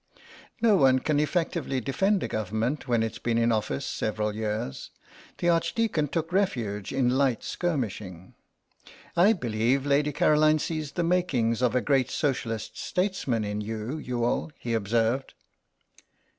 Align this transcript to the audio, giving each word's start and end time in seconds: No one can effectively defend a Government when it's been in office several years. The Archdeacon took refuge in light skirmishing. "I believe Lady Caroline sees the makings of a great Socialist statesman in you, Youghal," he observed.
No 0.63 0.77
one 0.77 0.97
can 0.97 1.19
effectively 1.19 1.79
defend 1.79 2.23
a 2.23 2.27
Government 2.27 2.87
when 2.87 3.03
it's 3.03 3.19
been 3.19 3.37
in 3.37 3.51
office 3.51 3.85
several 3.85 4.33
years. 4.33 4.89
The 5.37 5.49
Archdeacon 5.49 6.07
took 6.07 6.33
refuge 6.33 6.91
in 6.91 7.19
light 7.19 7.43
skirmishing. 7.43 8.33
"I 9.15 9.33
believe 9.33 9.85
Lady 9.85 10.11
Caroline 10.11 10.57
sees 10.57 10.93
the 10.93 11.03
makings 11.03 11.61
of 11.61 11.75
a 11.75 11.81
great 11.81 12.09
Socialist 12.09 12.79
statesman 12.79 13.43
in 13.43 13.61
you, 13.61 13.99
Youghal," 13.99 14.51
he 14.57 14.73
observed. 14.73 15.35